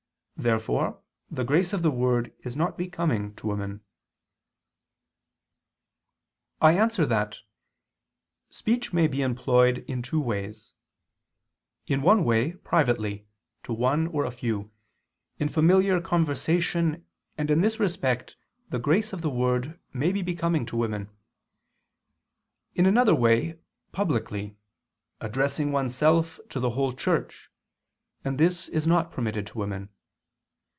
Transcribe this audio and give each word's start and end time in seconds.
Therefore 0.49 0.99
the 1.29 1.43
grace 1.43 1.71
of 1.71 1.83
the 1.83 1.91
word 1.91 2.33
is 2.39 2.55
not 2.55 2.75
becoming 2.75 3.35
to 3.35 3.45
women. 3.45 3.81
I 6.59 6.73
answer 6.75 7.05
that, 7.05 7.37
Speech 8.49 8.91
may 8.91 9.05
be 9.05 9.21
employed 9.21 9.85
in 9.87 10.01
two 10.01 10.19
ways: 10.19 10.73
in 11.85 12.01
one 12.01 12.23
way 12.25 12.53
privately, 12.53 13.27
to 13.61 13.71
one 13.71 14.07
or 14.07 14.25
a 14.25 14.31
few, 14.31 14.71
in 15.37 15.47
familiar 15.47 16.01
conversation, 16.01 17.05
and 17.37 17.51
in 17.51 17.61
this 17.61 17.79
respect 17.79 18.35
the 18.69 18.79
grace 18.79 19.13
of 19.13 19.21
the 19.21 19.29
word 19.29 19.79
may 19.93 20.11
be 20.11 20.23
becoming 20.23 20.65
to 20.65 20.75
women; 20.75 21.11
in 22.73 22.87
another 22.87 23.13
way, 23.13 23.59
publicly, 23.91 24.57
addressing 25.19 25.71
oneself 25.71 26.39
to 26.49 26.59
the 26.59 26.71
whole 26.71 26.93
church, 26.95 27.51
and 28.25 28.39
this 28.39 28.67
is 28.69 28.87
not 28.87 29.11
permitted 29.11 29.45
to 29.45 29.59
women. 29.59 29.89